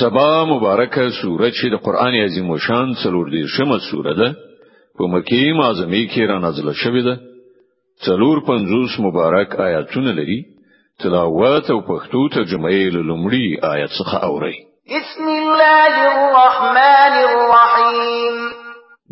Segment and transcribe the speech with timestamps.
[0.00, 4.28] سبا مبارکه سوره چې د قران عظیم شان څلور دی شمه سوره ده
[4.98, 7.14] په مکی معظمه کې را نازل شوې ده
[8.06, 10.40] څلور پنځوس مبارک آیاتونه لري
[11.02, 14.56] تلاوت او پښتو ترجمه یې لومړی آیت څخه اوري
[14.94, 18.36] بسم الله الرحمن الرحیم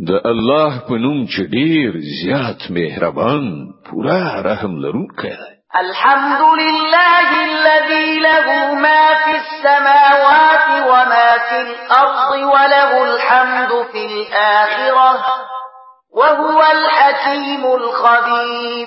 [0.08, 1.90] د الله په نوم چې ډیر
[2.22, 3.42] زیات مهربان
[3.90, 13.04] پورا رحم لرونکی دی الحمد لله الذي له ما في السماوات وما في الأرض وله
[13.14, 15.12] الحمد في الآخرة
[16.16, 18.86] وهو الحكيم الخبير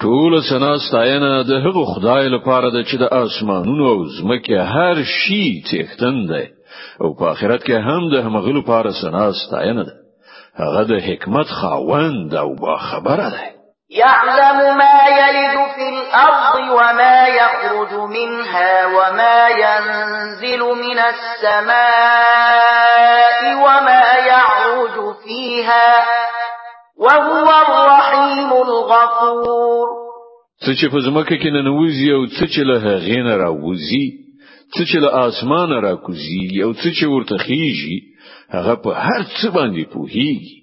[0.00, 5.62] ټول سنا ستاینه د هغه خدای لپاره ده چې د اسمانونو او ځمکې هر شی
[5.70, 6.48] تختن ده
[7.02, 9.92] او په آخرت کې هم د همغلو لپاره سنا ستاینه ده
[10.58, 13.59] هغه د حکمت خاوند او با خبره ده
[13.90, 21.80] يعلم ما يلد في الأرض وما يخرج منها وما ينزل من السماء
[23.56, 25.94] وما يعرج فيها
[26.98, 29.86] وهو الرحيم الغفور
[30.62, 34.06] څه چې په ځمکه کې ننوزي او څه چې له هغې نه راوزي
[34.74, 37.96] څه چې له اسمانه راکوزي او څه چې ورته خيږي
[38.54, 40.59] هغه په هر څه باندې پوهیږي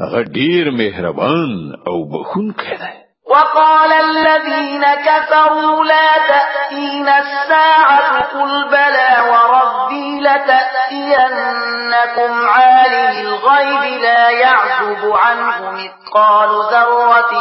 [0.00, 2.88] غدير مهربان او بخون كده
[3.30, 15.70] وقال الذين كفروا لا تأتينا الساعة قل بلى وربي لتأتينكم عالم الغيب لا يعزب عنه
[15.70, 17.34] مثقال ذرة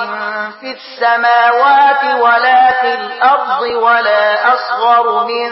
[0.61, 5.49] في السماوات ولا في الأرض ولا أصغر من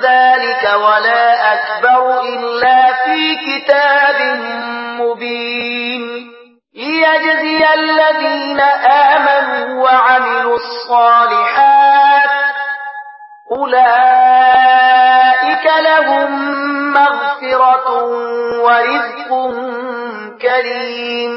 [0.00, 4.18] ذلك ولا أكبر إلا في كتاب
[7.06, 8.60] ليجزي الذين
[9.10, 12.32] آمنوا وعملوا الصالحات
[13.58, 16.28] أولئك لهم
[16.98, 17.88] مغفرة
[18.66, 19.30] ورزق
[20.42, 21.32] كريم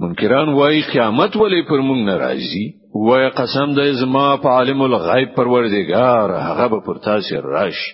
[0.00, 2.64] منکران وای قیامت ولې پر مونږ ناراضي
[3.06, 7.92] وای قسم د زما په عالم الغیب پروردگار هغه به پر تاسو راشي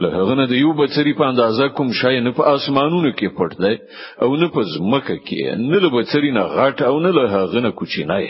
[0.00, 3.50] له هغه نه د یو بچری په اندازه کوم شای نه په اسمانونو کې پټ
[3.62, 3.74] دی
[4.22, 7.70] او نه په ځمکه کې نه له بچری نه غټ او نه له هغه نه
[7.78, 8.26] کوچنی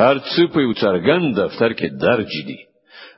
[0.00, 2.58] هر څه په یو څرګند دفتر کې درج دي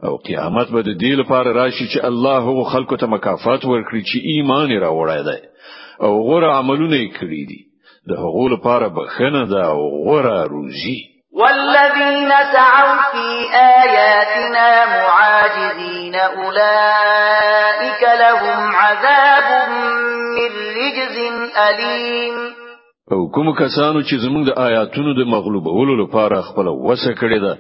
[0.06, 4.16] او قیامت به د دې لپاره راشي چې الله هو خلکو ته مکافات ورکړي چې
[4.30, 5.38] ایمان راوړای دی
[6.06, 7.60] او غوړه عملونه یې کړی دي
[8.10, 10.98] د هغو لپاره بخنه ده او غوړه روزي
[11.38, 13.26] والذين سعوا في
[13.56, 19.68] آياتنا معاجزين أولئك لهم عذاب
[20.36, 20.48] من
[20.78, 21.16] رجز
[21.74, 22.36] أليم
[23.12, 27.54] او کوم کسانو چې زموږ د آیاتونو د مغلوب ولو لپاره خپل وسه کړی ده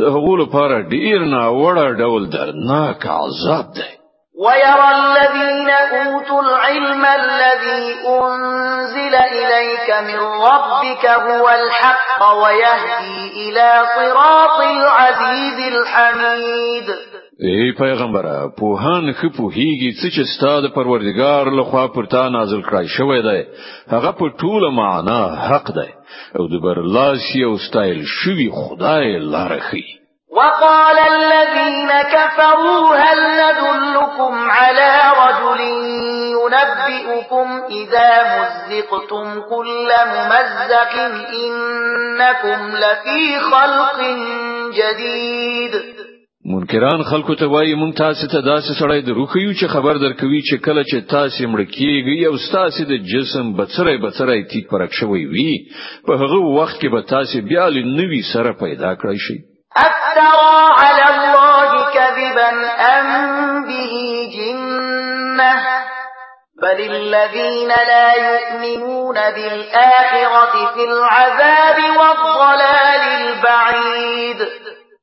[0.00, 3.94] د هغولو لپاره ډیر نه وړه ډول درناک عذاب دی
[4.38, 15.58] ويرى الذين أوتوا العلم الذي أنزل إليك من ربك هو الحق ويهدي إلى صراط العزيز
[15.74, 16.96] الحميد
[17.42, 18.26] ای پیغمبر
[18.58, 23.40] په هان خپو هیږي چې ستاد پروردگار له خوا پر تا نازل کړی شوی دی
[23.92, 25.90] هغه په ټول معنا حق دی
[26.36, 29.60] او د بر برلاسی او ستایل شوی خدای لاره
[30.36, 34.92] وقال الذين كفروا هل ندلكم على
[35.22, 35.60] رجل
[36.36, 40.94] ينبئكم إذا مزقتم كل ممزق
[41.40, 44.00] إنكم لفي خلق
[44.70, 45.72] جديد
[46.46, 50.84] منکران خلکو ته وایي مونږ تاسو ته داسې سړی دروخیو چې خبر درکوي چې کله
[50.84, 55.52] چې تاسو مړ کیږئ او تاسو د جسم بڅرای بڅرای تیت پرک شوی وي
[56.06, 61.90] په هغه وخت کې به تاسو بیا لنوي سره پیدا کړئ شئ أفترى على الله
[61.94, 62.50] كذبا
[62.92, 63.06] أم
[63.64, 63.94] به
[64.36, 65.54] جنة
[66.62, 74.36] بل الذين لا يؤمنون بالآخرة في العذاب والضلال البعيد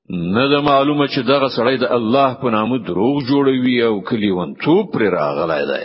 [0.10, 4.84] نه ده معلومه چې دغه سړی د الله په نامه دروغ جوړوي او کلیون تو
[4.94, 5.84] پر راغلی دی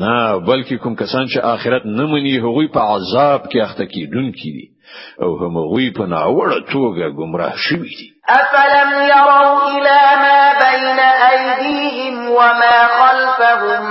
[0.00, 4.73] نه بلکې کوم کسان چې آخرت نه مني هغوی په عذاب کې اخته کیدونکي دي
[5.22, 8.06] او هم غوی په ناوړه توګه گمراه شوي دي
[8.40, 10.98] افلم يروا الى ما بين
[11.30, 13.82] ايديهم وما خلفهم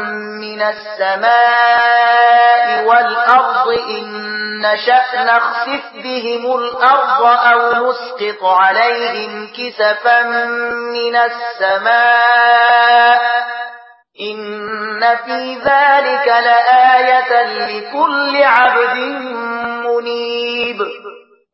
[0.43, 4.03] من السماء والارض ان
[4.61, 10.19] نشأ نخسف بهم الارض او نسقط عليهم كسفا
[10.97, 13.19] من السماء
[14.31, 17.33] ان في ذلك لآية
[17.69, 18.97] لكل عبد
[20.03, 20.77] منيب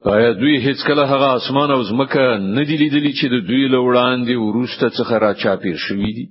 [0.06, 2.20] آیا دوی هیڅ کله هغه اسمان او زمکه
[2.56, 6.28] نه دی لیدلی چې د دوی له وړاندې ورسته څخه را چاپیر شوی دي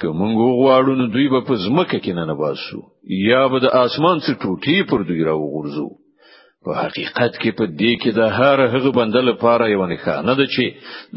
[0.00, 2.80] که موږ غواړو نو دوی به په زمکه کې نه نه باسو
[3.28, 5.88] یا به د اسمان څخه ټوټې پر دوی را وغورځو
[6.64, 10.64] په حقیقت کې په دې کې د هر هغه بنده لپاره یو نښانه ده چې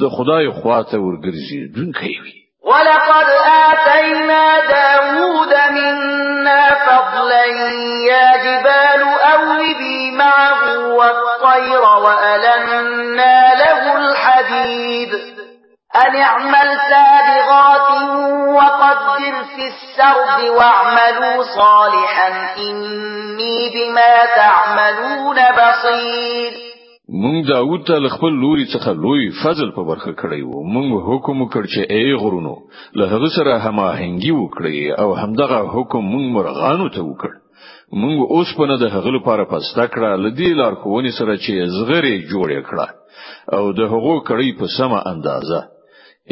[0.02, 2.20] د خدای خواته ورګرځي دن کوي
[2.64, 3.28] ولقد
[3.72, 7.44] آتينا داوود منا فضلا
[8.10, 8.89] يا جبال
[9.60, 15.10] نرمي معه والطير وألنا له الحديد
[15.96, 17.90] أن اعمل سابغات
[18.50, 26.70] وقدر في السرد واعملوا صالحا إني بما تعملون بصير
[27.24, 31.64] من داوود ته خپل لوري څخه لوی فضل په برخه کړی وو مونږ حکم وکړ
[31.74, 32.56] چې ای غرونو
[32.96, 37.32] له هغه سره هماهنګي وکړي او همدغه حکم مونږ مرغانو ته وکړ
[38.02, 42.16] مونږ اوس په نه د هغه لپاره پسته کړه لدی لار کوونی سره چې زغری
[42.32, 42.88] جوړ کړه
[43.58, 45.60] او د هغو کړی په سمه اندازه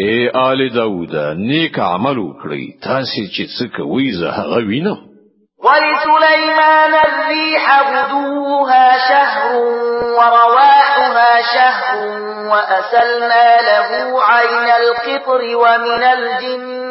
[0.04, 0.16] اے
[0.48, 1.16] آل داوود
[1.50, 5.00] نیک عمل وکړئ تاسو چې څه کوي زه هغه وینم
[5.66, 9.58] ولسليمان الريح غدوها شهر
[10.18, 11.94] ورواحها شهر
[12.52, 13.96] وأسلنا له
[14.30, 16.87] عين القطر ومن الجن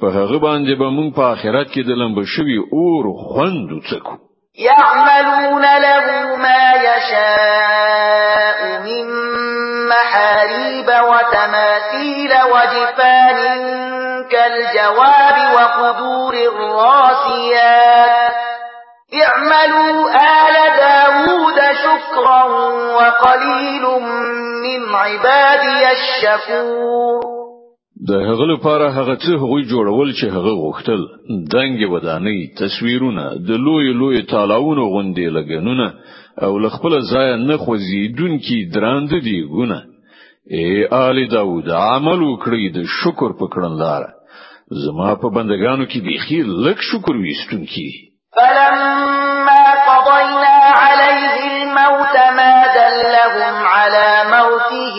[0.00, 4.18] په هغه باندې به مونږ په آخرت کې د لمب شوی اور خوند وڅکو
[4.68, 6.04] يعملون له
[6.44, 8.60] ما يشاء
[8.90, 9.08] من
[9.94, 13.90] محاريب وتماثيل وجفان
[14.34, 18.32] ربك الجواب وقدور الراسيات
[19.24, 22.42] اعملوا آل داود شكرا
[22.98, 23.84] وقليل
[24.64, 27.18] من عبادي الشكور
[28.08, 31.00] د هغه لپاره هغه څه هغوی جوړول چې هغه غوښتل
[31.54, 35.92] دنګ ودانی تصویرونه د لوی لوی تالاونو غوندې لګنونه
[36.42, 39.82] او ل خپل ځای نه خوځیدون کی دراند دی ګونه
[40.50, 44.13] ای آل داود عمل وکړی د شکر په کړنلار
[44.86, 47.88] زما په بندگانو کې بيخي لک شکر ویستونکي
[48.36, 54.96] فلما قضينا عليه الموت ما دلهم على موته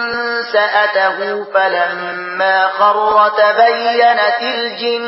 [0.53, 1.19] سأته
[1.53, 5.05] فلما خر تبينت الجن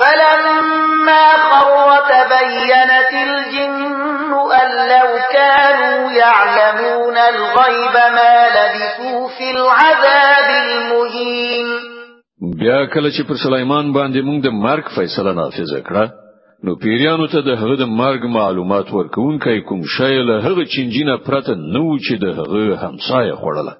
[0.00, 3.63] فلما خر تبينت الجن
[7.62, 11.66] ريب ما لبثوا في العذاب المهين
[12.60, 16.06] بیا کله چې پر سليمان باندې موږ د مرګ فیصله نافذ کړه
[16.66, 21.16] نو پیریانو ته د هغه د مرګ معلومات ورکون کای کوم شی له هغه چنجینه
[21.28, 23.74] پرته نو چې د هغه همسایه خوړله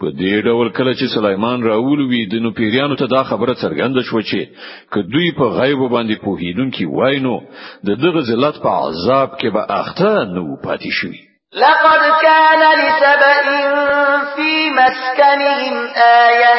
[0.00, 4.06] په دې ډول کله چې سليمان راول وی د نو پیریانو ته دا خبره څرګنده
[4.10, 7.34] شو چې که دوی په غیب باندې پوهیدونکي وای نو
[7.90, 11.12] د دغه ذلت په عذاب کې به اخته نو پاتې شي
[11.54, 13.44] لقد كان لسبأ
[14.36, 15.88] في مسكنهم
[16.28, 16.54] آية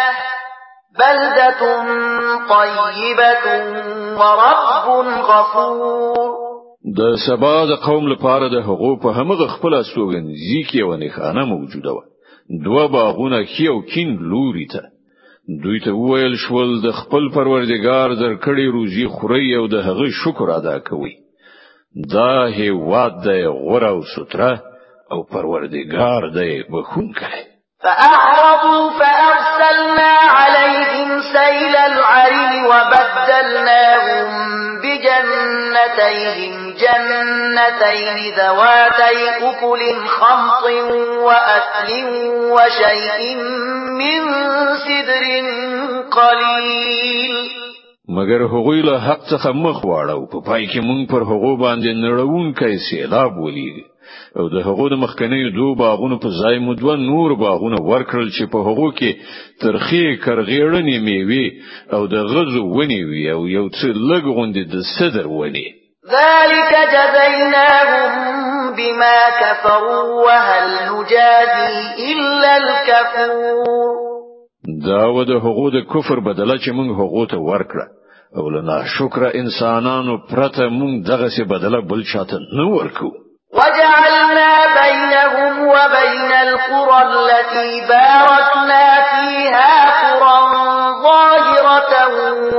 [0.98, 1.82] بلدة
[2.48, 3.46] طيبة
[4.16, 6.40] ورب غفور
[6.96, 11.92] د سبا د قوم لپاره د حقوق په همغه خپل استوګن ځکه ونه خانه موجوده
[11.92, 12.09] وه
[12.64, 14.82] دوه باغونه کیو کین لوري ته
[15.62, 20.78] دوی ته ویل شول د خپل پروردگار زرکړی روزي خوري او د هغه شکر ادا
[20.78, 21.14] کوي
[22.12, 24.62] دا هی واد د غره او ستره
[25.12, 27.44] او پروردگار دی بخون کوي
[27.84, 34.26] فأعرضوا فأرسلنا عليهم سيل العرم وبدلناهم
[34.82, 36.59] بجنتيهم
[37.68, 40.66] جنتين ذواتي أكل خمط
[41.26, 41.90] وأثل
[42.54, 43.22] وشيء
[44.00, 44.22] من
[44.86, 45.24] صدر
[46.18, 47.50] قليل
[48.10, 52.52] مگر هغوی له حق څخه مخ واړو په پای کې مونږ پر هغو باندې نړوون
[52.58, 53.84] کې سیلاب ولید
[54.38, 58.50] او د هغو د مخکنی دوه باغونو په ځای مو دوه نور باغونه ورکړل چې
[58.56, 61.50] په هغو کې ترخی کرغیړنې میوي
[61.92, 65.68] او د غزو ونی وی او یو څه لګوندې د صدر ونی
[66.10, 68.10] ذلك جزيناهم
[68.74, 71.80] بما كفروا وهل نجازي
[72.12, 73.90] إلا الكفور
[74.86, 77.88] دا و كفر حقوق کفر بدله چې موږ حقوق ته ورکړه
[78.36, 82.36] او لنا شکر انسانانو پرته موږ دغه بدله بل شاته
[82.76, 83.08] ورکو
[83.54, 84.52] وجعلنا
[84.82, 90.40] بينهم وبين القرى التي باركنا فيها قرى
[91.02, 91.92] ظاهرة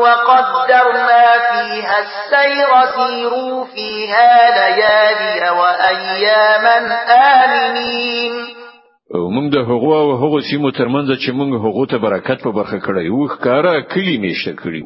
[0.03, 1.10] وقدرنا
[1.71, 4.31] فيها السير سيروا فيها
[4.75, 6.77] ليالي وأياما
[7.35, 8.33] آمنين
[9.15, 12.77] او موږ د هغو او هغو سیمو ترمنځ چې موږ هغو ته برکت په برخه
[12.87, 14.83] کړی و ښکارا کلی میشته کړی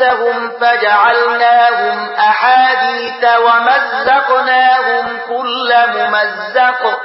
[0.00, 6.98] أنفسهم فجعلناهم أحاديث ومزقناهم كل ممزق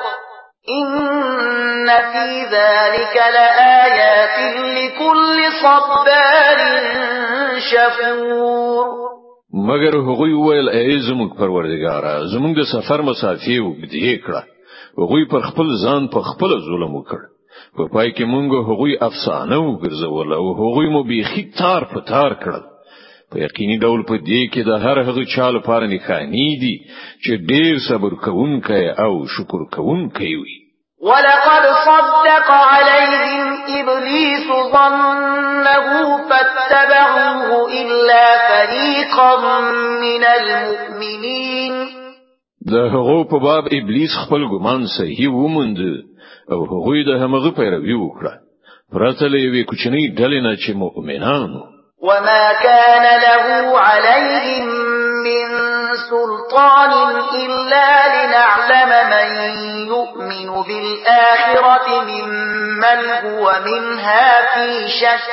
[0.82, 6.58] إن في ذلك لآيات لكل صبار
[7.72, 8.88] شفور
[9.54, 14.44] مگر هغوی ویل ای زموږ پروردگارا زموږ د سفر مسافې وګدې کړه
[15.00, 17.20] هغوی پر خپل ځان په خپل ظلم وکړ
[17.78, 22.64] په پای کې مونږ هغوی افسانه وګرځول او هغوی مو بيخي تار په تار کړل
[23.32, 26.76] په یقیني ډول په دې کې د هر هغه چا لپاره نښانی دي
[27.24, 30.56] چې ډېر صبر کوونکی او شکر کوونکی وي
[31.10, 33.46] ولقد صدق عليهم
[33.80, 35.92] ابليس ظنه
[36.30, 37.50] فاتبعوه
[37.82, 39.32] الا فريقا
[40.06, 41.74] من المؤمنين
[42.72, 45.80] ده هغه په باب ابلیس خپل ګمان صحیح وموند
[46.52, 48.34] او هغه د همغه پیروي وکړه
[48.92, 54.66] پرته له یوې کوچنۍ ډلې نه چې مؤمنانو وما كان له عليهم
[55.28, 55.46] من
[56.10, 56.92] سلطان
[57.36, 59.30] إلا لنعلم من
[59.92, 63.00] يؤمن بالآخرة ممن
[63.32, 65.30] هو منها في شك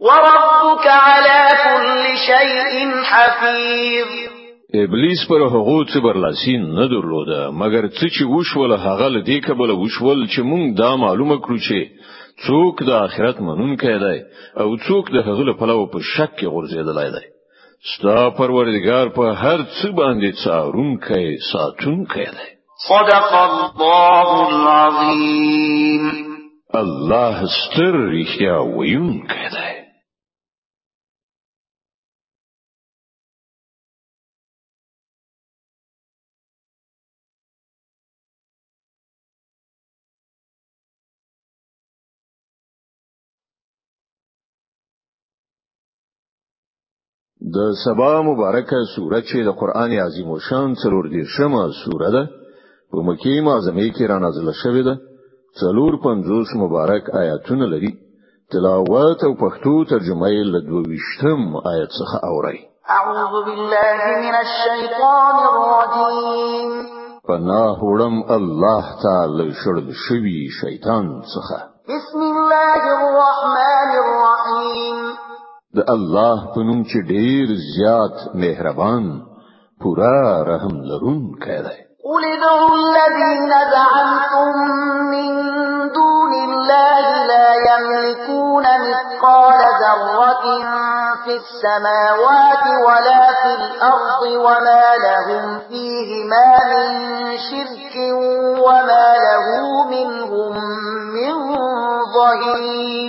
[0.00, 4.06] وربك على كل شيء حفيظ
[4.74, 9.74] ابلیس پر هغو څه برلاسي نه درلوده مګر څه چې وشول هغه له دې کبله
[9.74, 11.78] وشول چې مونږ دا معلومه کړو چې
[12.44, 14.18] څوک د آخرت منونکی دی
[14.62, 17.26] او څوک د هغه په لور په شک کې غورځېدلای دی
[17.90, 22.48] ستا پروردگار په هر څه باندې څارونکی ساتونکی دی
[22.88, 26.12] صدق الله العظیم
[26.82, 29.75] الله ستر رښتیا ویونکی دی
[47.56, 52.22] د سبا مبارکه سوره چې د قران عظیم او شان څلور دیرشمه سوره ده
[52.90, 54.94] په مکی معظمه کې را نازله شوې ده
[55.60, 57.92] څلور پنځوس مبارک آیاتونه لري
[58.52, 61.40] تلاوت او پښتو ترجمه یې له دوویشتم
[61.72, 62.58] آیت څخه اوري
[62.98, 66.70] اعوذ بالله من الشیطان الرجیم
[67.30, 71.58] پناه وړم الله تعالی شړل شوی شیطان څخه
[71.94, 74.25] بسم الله الرحمن الرحیم
[75.76, 79.04] د الله په نوم چې ډېر زیات مهربان
[79.80, 80.18] پورا
[80.50, 83.38] رحم لرون کړي قل ادعوا الذين
[83.74, 84.48] زعمتم
[85.14, 85.30] من
[85.98, 87.02] دون الله
[87.32, 90.42] لا يملكون مثقال ذرة
[91.24, 96.86] في السماوات ولا في الأرض وما لهم فيهما من
[97.48, 97.94] شرك
[98.66, 99.46] وما له
[99.92, 100.52] منهم
[101.16, 101.34] من
[102.16, 103.05] ظهير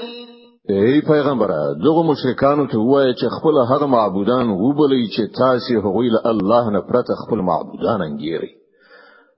[0.70, 6.20] ای پیغمبره دغه مشرکانو ته وایي چې خپل هغه معبودان وبلي چې تاسو هغوی له
[6.26, 8.52] الله نه پرته خپل معبودان انګيري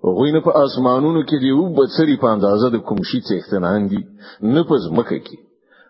[0.04, 4.04] هغوی نه په اسمانونو کې دی او بصری په اندازه د کوم شي څښتنان دي
[4.42, 5.38] نه په ځمکه کې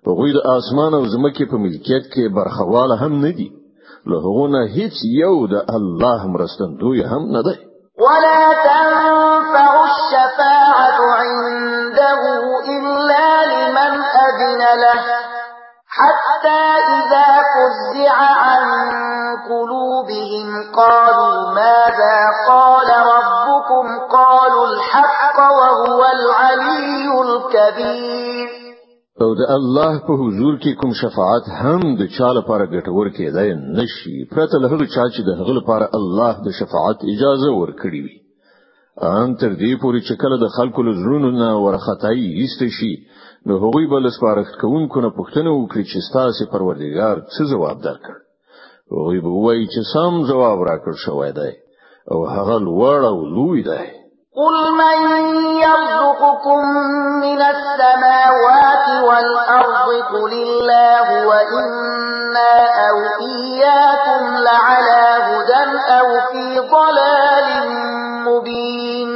[0.08, 3.50] هغوی د اسمان او ځمکې په ملکیت کې برخواله هم نه دي
[4.10, 7.56] له هغه نه هیڅ یو د الله مرستندوی هم نه دی
[8.06, 12.16] ولا تنفع الشفاعه عنده
[20.78, 22.16] قالوا ماذا
[22.48, 28.50] قال ربكم قالوا الحق وهو العلي الكبير
[29.26, 34.14] او د الله په حضور کې کوم شفاعت هم د چا لپاره ګټور کېدای نشي
[34.36, 38.18] پرته له هغه چا چې د هغه لپاره الله د شفاعت اجازه ورکړي وي
[39.18, 42.94] ان تر دې پورې چې کله د خلکو له زړونو نه ورختای ایست شي
[43.52, 48.22] نو هغوی بل سپارښت کوونکو نه پوښتنه وکړي چې ستاسو پروردګار څه جواب درکړي
[48.92, 51.52] وی وای چې سم جواب راکړ شوی دی
[52.12, 53.86] او هغه لوړ او لوی دی
[54.40, 55.02] قل من
[55.66, 56.60] يرزقكم
[57.24, 62.54] من السماوات والأرض قل الله وإنا
[62.90, 62.98] أو
[63.30, 65.66] إياكم لعلى هدى
[66.00, 67.46] أو في ضلال
[68.28, 69.10] مبين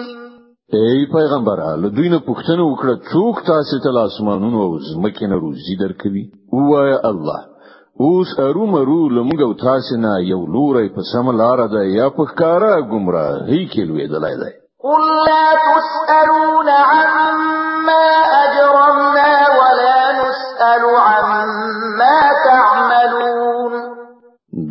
[0.73, 5.75] ای پیغمبره له دوی نه پوښتنه وکړه څوک تاسو ته آسمانونو او ځمکې نه روزي
[5.79, 7.52] درکوي ووایه الله
[8.01, 12.73] اوس ارومرو لمږ او تاسو نه یو لوري په سم لار ده یا په کارا
[12.91, 14.51] گمراهي کې لوي دلای دی
[14.85, 18.07] قل لا تسألون عما
[18.43, 23.73] أجرمنا ولا نسأل عما تعملون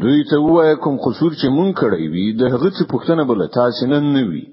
[0.00, 3.86] دوی ته وای کوم قصور چې مون کړی وي د هغه څه پوښتنه بل تاسو
[3.86, 4.44] نه نوي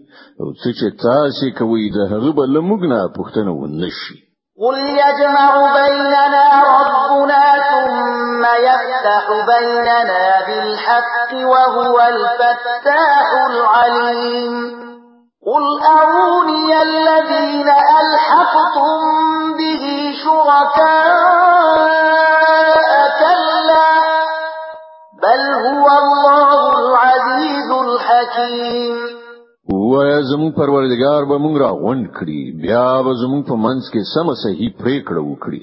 [0.41, 4.17] او څه چې تاسو کوي د هغه بل موږ نه پوښتنه ونشي
[4.63, 5.47] قل يجمع
[5.77, 7.43] بيننا ربنا
[8.99, 14.53] يَفْتَحُ بَيْنَنَا بِالْحَقِّ وَهُوَ الْفَتَّاحُ الْعَلِيمُ
[15.47, 17.69] قُلْ أَرُونِيَ الَّذِينَ
[18.01, 18.91] أَلْحَقْتُمْ
[19.59, 19.83] بِهِ
[20.23, 22.91] شُرَكَاءَ
[23.21, 23.95] كَلَّا
[25.23, 28.97] بَلْ هُوَ اللَّهُ الْعَزِيزُ الْحَكِيمُ
[29.89, 34.27] وایا زمون پروردگار به موږ را غونډ کړي بیا به زمون په منځ کې سم
[34.45, 35.61] صحیح پریکړه وکړي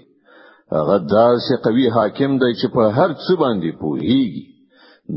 [0.73, 4.45] هغه داسې قوي حاکم دی چې په هر څه باندې پوهیږي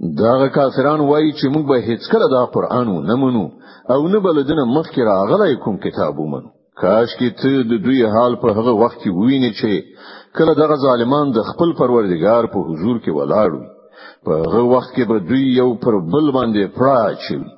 [0.00, 3.44] دا کافران وایي چې موږ به هیڅ کله دا قران نه منو
[3.92, 6.48] او نه بلدنه مخکې راغلی کوم کتاب ومنو
[6.82, 9.74] کاش کې ته د دوی حال په هغه وخت کې ووینې چې
[10.36, 13.66] کله دغه ظالمان د خپل پروردگار په حضور کې ولاړ وي
[14.24, 17.50] په هغه وخت کې به دوی یو پر بل باندې پراچ وي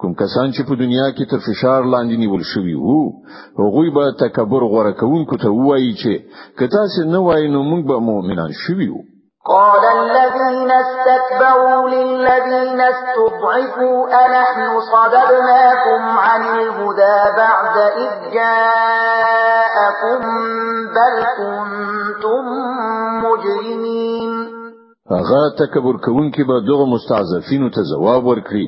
[0.00, 3.02] کوم کسان چې په دنیا کې تر فشار لاندې نیول شوي وو
[3.64, 6.14] هغوی به تکبر غوره کوونکو ته وایي چې
[6.58, 9.02] که تاسو نه وای نو موږ به مؤمنان شوي وو
[9.48, 20.20] قال الذين استكبروا للذين استضعفوا أنحن صددناكم عن الهدى بعد إذ جاءكم
[20.98, 22.44] بل كنتم
[23.26, 24.32] مجرمين
[25.12, 28.64] اغا تکبر کوونکې به دغه مستعذفینو ته جواب ورکړي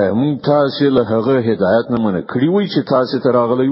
[0.00, 3.70] آیا موږ تاسو له هغه هدایت نه منع کړی وای چې تاسو ته راغلی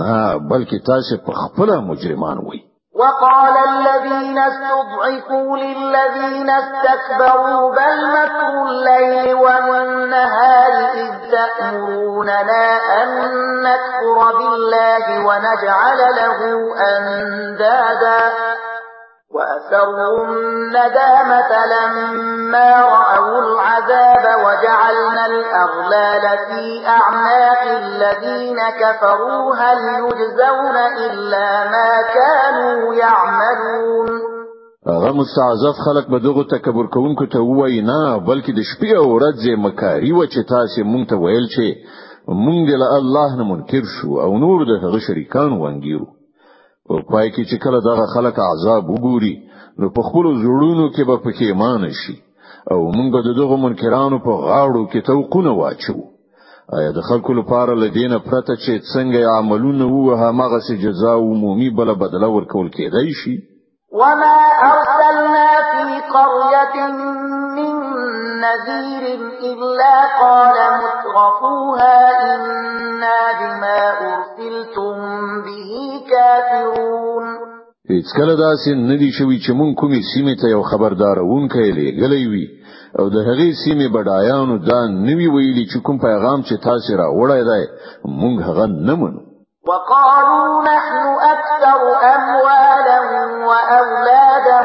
[0.00, 2.60] نه بلکې تاسو په خپل مجرمان وای
[2.98, 13.08] وقال الذين استضعفوا للذين استكبروا بل مكر الليل والنهار إذ تأمروننا أن
[13.62, 16.36] نكفر بالله ونجعل له
[16.96, 18.32] أندادا
[19.36, 31.90] وأسروا الندامة لما رأوا العذاب وجعلنا الأغلال في أعناق الذين كفروا هل يجزون إلا ما
[32.16, 34.08] كانوا يعملون
[34.86, 39.56] هغه مستعذف خلک به دغه تکبر کوونکو ته وای نه بلکې د شپې او ورځې
[39.66, 41.68] مکاری و چې تاسو مونږ ته ویل چې
[42.44, 46.15] مونږ له الله نه منکر شو او نور د هغه شریکان وانګیرو
[46.90, 49.34] او پای کې چې کله دغه خلک عذاب وګوري
[49.80, 52.14] نو په خپل زړونو کې به پکې ایمان شي
[52.72, 55.96] او موږ د دغه منکرانو په غاړو کې توقونه واچو
[56.76, 61.94] ایا د خلکو لپاره لدینه پرته چې څنګه عملونه وو هغه سي جزاء عمومي بل
[62.02, 63.34] بدله ورکول کېدای شي
[64.00, 64.34] وما
[64.72, 66.74] أرسلنا في قرية
[67.56, 67.74] من
[68.44, 69.04] نذير
[69.52, 71.98] إلا قال مترفوها
[72.34, 74.35] إنا بما أرسلنا
[77.94, 82.46] هیڅ کله داسې ندی شوی چې مونږ کومې سیمه ته یو خبردارون کړي غلې وي
[83.00, 87.42] او د هغې سیمه بډایانو دا نوی ویلي چې کوم پیغام چې تاسو را وړای
[87.50, 87.62] دی
[88.20, 89.20] مونږ هغه نه منو
[89.70, 91.82] وقالوا نحن اكثر
[92.14, 92.98] اموالا
[93.50, 94.58] واولادا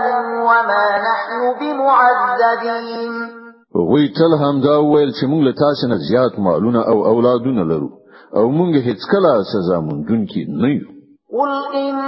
[0.50, 3.12] وما نحن بمعذبين
[3.92, 7.90] وی تل هم دا ویل چې مونږ له تاسو نه زیات مالونه او اولادونه لرو
[8.38, 10.06] او مونږ هیڅ کله سزا مونږ
[10.66, 10.90] نه یو
[11.32, 12.00] قل إن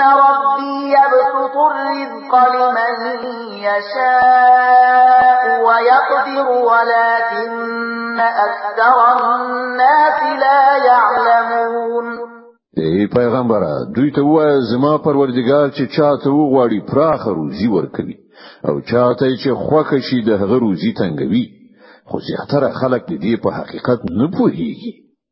[0.00, 2.96] ربي يبسط الرزق لمن
[3.58, 8.98] يشاء ويقدر ولكن أكثر
[9.36, 12.06] الناس لا يعلمون
[12.78, 18.16] ای پیغمبره دوی ته وای زما پروردگار چې چاته وغواړي پراخه روزي ورکوي
[18.68, 21.46] او چاته چې خوخه شي د هغه روزي تنګوي
[22.06, 25.07] خو زیاتره خلک د دې په حقیقت نه پوهیږي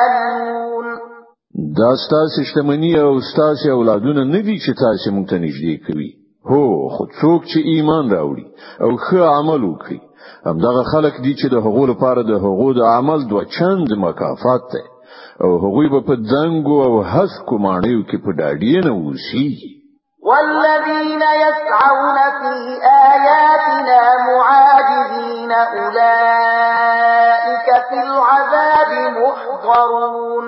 [0.00, 0.86] تعملون
[1.76, 6.08] دا ستاسو شتمنی او ستاسو اولادونه نه دي چې تاسو مونږ ته نږدې کوي
[6.52, 8.44] هو خو څوک چې ایمان راوړي
[8.84, 9.98] او ښه عمل وکړي
[10.46, 14.84] همدغه خلک دي چې د هغو لپاره د هغو د عمل دوه چند مکافات ده
[15.44, 19.50] او هغوی به په دنګو او حسکو مانیو کې په ډاډی نه وسی
[20.28, 22.50] والذین یسعون فی
[23.08, 26.49] آیاتنا معاجزین اولئک
[29.90, 30.46] ينصرون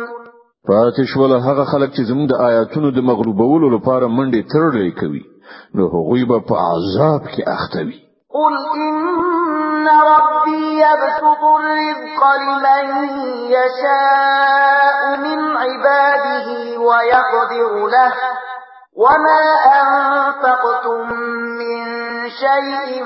[0.69, 5.23] پاتش ول هغه خلک چې زموږ د آیاتونو د مغلوبولو لپاره منډې ترړې کوي
[5.77, 7.97] نو هغوی به په عذاب کې اخته وي
[8.37, 13.15] قل ان ربي يبسط الرزق لمن
[13.57, 16.47] يشاء من عباده
[16.81, 18.13] ويقدر له
[19.03, 19.43] وما
[19.83, 21.13] أنفقتم
[21.61, 21.85] من
[22.43, 23.05] شيء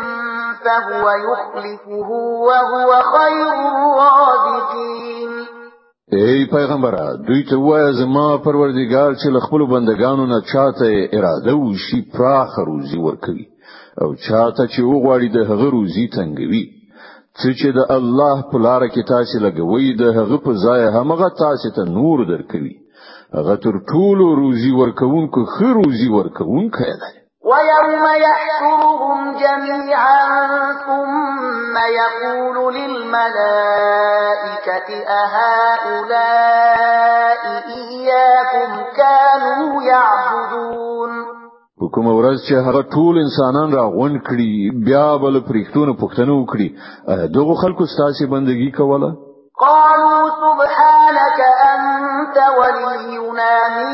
[0.64, 2.09] فهو يخلفه
[2.49, 5.26] وهو خير الرازقين
[6.12, 12.01] ای پیغمبره دوی ته وایه زما پروردگار چې له خپل بندگانو نه چاته اراده وشي
[12.14, 13.47] پراخ روزي ورکوي
[14.03, 16.64] او چاته چې وغواړي د هغه روزي تنګوي
[17.38, 21.69] څه چې د الله په لار کې تاسو لګوي د هغه په ځای همغه تاسو
[21.77, 22.75] ته نور درکوي
[23.37, 27.15] هغه تر ټولو روزي ورکوونکو خیر روزي ورکوونکی دی
[27.51, 30.43] ويوم يحشرهم جميعا
[30.87, 33.07] ثم يقول للملائكة
[35.09, 36.17] أهؤلاء
[37.77, 41.13] إياكم كانوا يعبدون
[41.81, 44.53] په کوم ورځ چې هر ټول انسانان را غون کړي
[44.87, 46.69] بیا بل پرښتونه پښتنه وکړي
[47.09, 49.11] آه، دغه خلکو ستاسو بندگی کوله
[49.61, 51.41] قالوا سبحانك
[51.75, 53.91] أنت ولينا من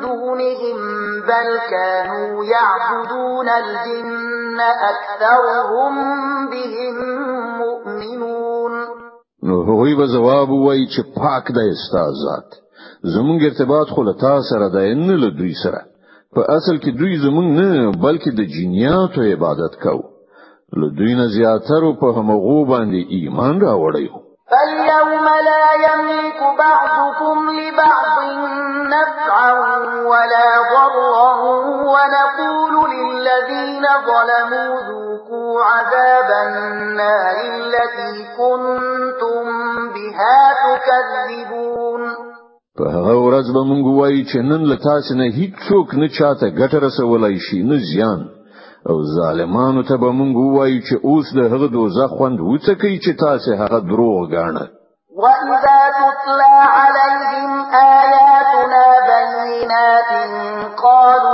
[0.00, 4.58] دونهم بل كانوا يعبدون الجن
[4.90, 5.94] أكثرهم
[6.52, 6.96] بهم
[7.58, 8.72] مؤمنون
[9.44, 12.48] نو هغوی به جواب وای چې پاک دی استاد ذات
[13.14, 15.82] زمونږ ارتباط خو له تاسو سره دی نه له دوی سره
[16.34, 20.02] په اصل کې دوی زمونږ نه بلکې د جنیاتو عبادت کوو
[20.80, 24.16] له دوی نه زیاتره په همغو باندې ایمان راوړیو
[24.50, 28.16] فاليوم لا يملك بعضكم لبعض
[28.94, 29.50] نفعا
[30.04, 30.59] ولا
[32.00, 39.44] وَنَقُولُ لِلَّذِينَ ظَلَمُوا ذُوقُوا عَذَابَ النَّارِ الَّتِي كُنتُم
[39.94, 42.02] بِهَا تُكَذِّبُونَ
[42.78, 46.78] په هغه ورځ به موږ وایو چې نن له تاسو نه هیڅوک نه چاته ګټه
[46.86, 48.20] رسولای شي نه زیان
[48.90, 53.50] او ظالمانو ته به موږ وایو چې اوس د هغه دوزخ خوند وڅکئ چې تاسو
[53.62, 54.66] هغه دروغ ګاڼه
[55.22, 57.50] وَإِذَا تُتْلَى عَلَيْهِمْ
[57.94, 60.08] آيَاتُنَا بَيِّنَاتٍ
[60.82, 61.29] قَالُوا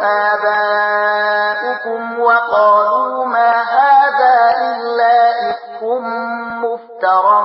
[0.00, 5.82] آباؤكم وقالوا ما هذا إلا إفك
[6.62, 7.40] مفترا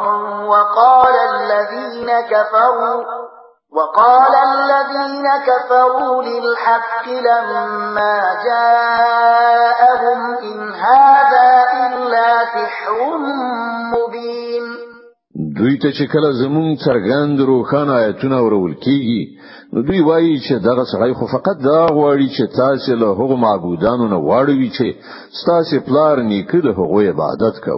[0.46, 3.04] وقال الذين كفروا
[3.76, 13.16] وقال الذين كفروا للحق لما جاءهم إن هذا إلا سحر
[15.58, 20.84] دوی ته چې کله زمون څرګند روخان آیتونه ورول کیږي نو دوی وایي چې دغه
[20.94, 26.22] سړی خو فقط دا غواړي چې تاسو له هغو معبودانو نه واړوي چې تاسو پلار
[26.32, 27.78] نیکه له هغو عبادت کو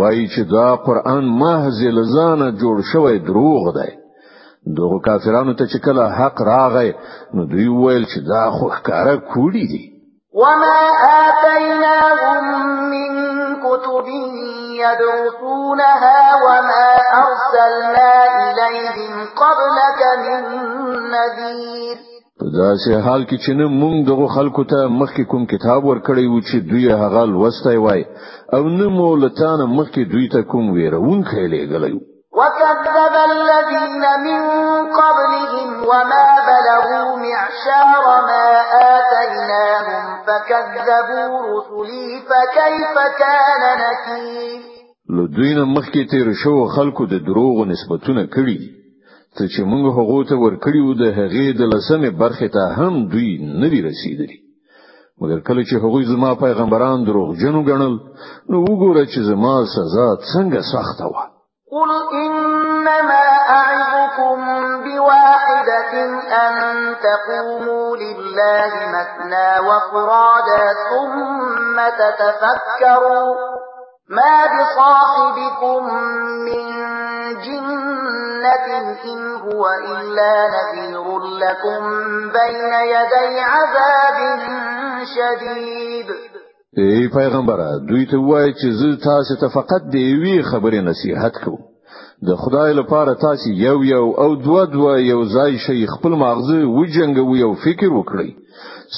[0.00, 3.90] وایي چې دا قران محض لزانه جوړ شوی دروغ دی
[4.82, 6.90] دغه کافرانو ته چې کله حق راغی
[7.34, 9.82] نو دوی ویل چې دا خو ښکارا کوړي دي
[10.44, 12.44] وما آتيناهم
[12.94, 16.88] من كتبه يدرسونها وما
[17.24, 20.42] أرسلنا إليهم قبلك من
[21.14, 21.96] نذير
[22.60, 26.40] دا سه حال کې چې نه مونږ دغه خلکو ته مخکې کوم کتاب ورکړی و
[26.48, 28.04] چې دوی هغه لوستای وای
[28.56, 32.00] او نه مولتان مخکې دوی ته کوم ویرون خېلې غلې
[32.40, 34.40] وكذب الذين من
[35.00, 38.46] قبلهم وما بلغوا معشار ما
[38.96, 44.71] آتيناهم فكذبوا رسلي فكيف كان نكير
[45.16, 48.58] له دوی نه مخکې تیر شو خلکو د دروغو نسبتونه کړي
[49.36, 53.30] ته چې موږ هغه ته ورکړیو د هغې د لسمه برخه ته هم دوی
[53.62, 54.38] نه دی رسیدلی
[55.20, 57.94] مګر کله چې هغوی زما پیغمبران دروغ جنو ګڼل
[58.50, 61.24] نو وګوره چې زما سزا څنګه سخته وه
[61.72, 61.90] قل
[62.24, 63.22] انما
[63.60, 64.38] اعظكم
[64.84, 65.92] بواحده
[66.44, 66.54] ان
[67.08, 73.51] تقوموا لله مثنى وفرادا ثم تتفكروا
[74.18, 75.84] ما بصاحبكم
[76.44, 76.68] من
[77.44, 78.66] جنة
[79.14, 81.80] إن هو إلا نذير لكم
[82.38, 84.18] بين يدي عذاب
[85.14, 86.06] شديد
[86.78, 91.58] اي پیغمبر دوی ته وای چې زه تاسو ته فقط دی وی خبره نصیحت کوم
[92.28, 96.84] د خدای لپاره تاسو یو یو او دوا دوا یو ځای شي خپل مغز و
[96.96, 98.30] جنګ و یو فکر وکړي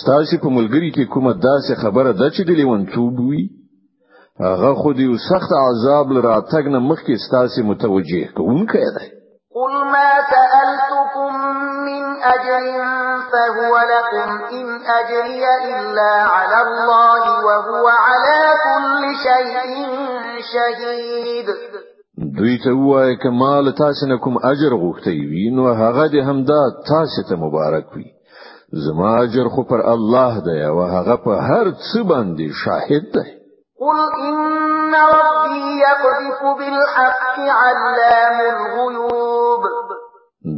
[0.06, 3.63] تاسو په ملګری کې کومه داسې خبره ده چې د لیونتوب وي
[4.42, 9.06] هغه خو دې سخت عذاب لراتګ نه مخکې ستاسو متوجه کوونکی دی
[9.58, 11.30] قل ما سألتكم
[11.88, 12.66] من أجر
[13.30, 14.66] فهو لكم إن
[14.98, 15.42] أجري
[15.78, 19.86] إلا على الله وهو على كل شيء
[20.52, 21.46] شهيد
[22.36, 27.28] دوی ته وایي کمال تاسو نه کوم اجر غوښتي وي نو هغه دې همدا تاسو
[27.28, 28.06] ته مبارک وي
[28.86, 33.43] زما اجر خو پر الله دی او هغه په هر څه باندې شاهد دی
[33.84, 39.62] قل إن ربي يقذف بالحق علام الغيوب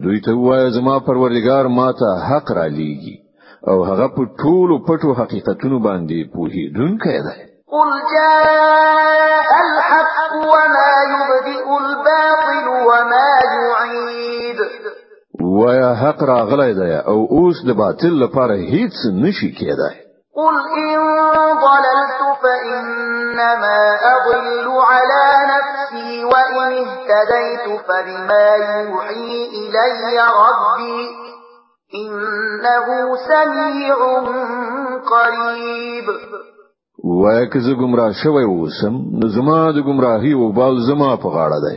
[0.04, 3.16] دوی ته وایي زما پروردگار ما ته حق را لیږي
[3.70, 7.38] او هغه په ټولو پټو حقیقتونو باندې پوهیدونکی دی
[7.74, 10.16] قل جاء الحق
[10.54, 13.30] وما يبدئ الباطل وما
[13.66, 14.56] يعيد
[15.42, 20.05] ويا حق راغلی دی او اوس د باطل لپاره هیڅ نشي کېدای
[20.36, 20.98] قل إن
[21.64, 23.78] ضللت فإنما
[24.16, 25.22] أضل على
[25.54, 31.00] نفسي وإن اهتديت فبما يوحي إلي ربي
[31.94, 32.86] إنه
[33.30, 33.96] سميع
[35.12, 36.04] قريب
[37.04, 41.60] وای که زه گمراه شوی اوسم نو زما د گمراهی او بال زما په غاړه
[41.68, 41.76] دی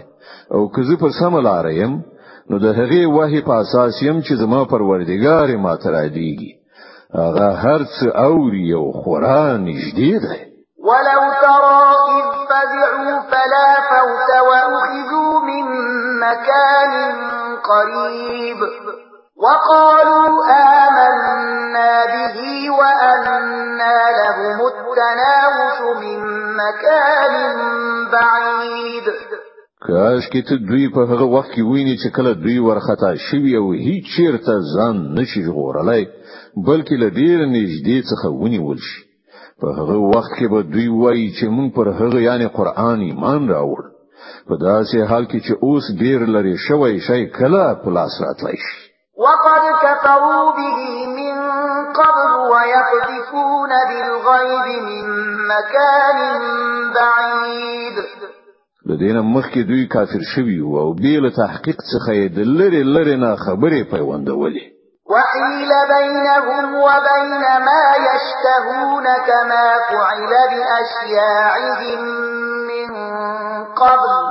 [0.53, 2.03] او که زه پر سم لاریم
[2.49, 6.58] نو د هغې وحی په اساس يم چې زما پروردګار ما ته را دیږي
[7.17, 7.95] هغه هرڅ
[8.27, 10.41] اوري او قران نږدې دی
[10.87, 15.65] ولو ترى إذ فزعوا فلا فوت وأخذوا من
[16.19, 16.91] مكان
[17.71, 18.57] قريب
[19.43, 20.29] وقالوا
[20.85, 22.37] آمنا به
[22.79, 26.19] وأنا لهم التناوش من
[26.61, 27.33] مكان
[28.11, 29.05] بعيد
[29.87, 33.71] کاش کې ته دوی په هغه وخت کې ویني چې کله دوی ورختا شي او
[33.73, 36.07] هیڅ چیرته ځان نشي ژغورلای
[36.57, 38.99] بلکې له ډیر نږدې څخه ونیول شي
[39.61, 43.79] په هغه وخت کې به دوی وایي چې موږ پر هغه یعنی قران ایمان راوړ
[44.47, 48.79] په داسې حال کې چې اوس ډیر لري شوی شي کله پلاس راتلی شي
[49.23, 50.77] وقد كفروا به
[51.19, 51.35] من
[51.99, 55.05] قبل ويقذفون بالغيب من
[55.53, 56.17] مكان
[56.97, 57.95] بعيد
[58.85, 63.81] لدينا مخکې دوی کافر شوي او بیل تحقیق څخه یې د لری لری نه خبرې
[63.91, 64.78] پیوندولې
[65.13, 67.33] وحيل بينهم وبين
[67.67, 72.01] ما يشتهون كما فعل بأشياعهم
[72.71, 72.89] من
[73.81, 74.25] قبل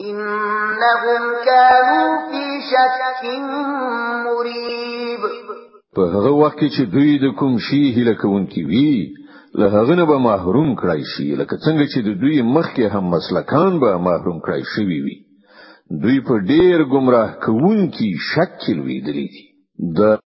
[0.00, 3.20] إنهم كانوا في شك
[4.28, 5.20] مريب
[5.96, 8.90] په هغه وخت کې چې دوی د کوم شي هله کوونکی وي
[9.60, 13.80] له هغه نه به محروم کړای شي لکه څنګه چې د دوی مخکې هم مسلکان
[13.82, 15.16] به محروم کړای شوي وي
[16.02, 19.44] دوی په ډیر گمراه کوونکی شکل وي دلی دي
[19.78, 20.20] Да.